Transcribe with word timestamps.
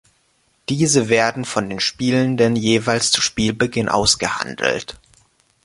Diese 0.69 1.09
werden 1.09 1.45
von 1.45 1.69
den 1.69 1.79
Spielenden 1.79 2.55
jeweils 2.55 3.11
zu 3.11 3.21
Spielbeginn 3.21 3.87
ausgehandelt. 3.87 4.99